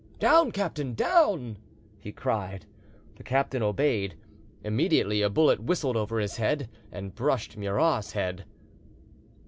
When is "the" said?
3.17-3.23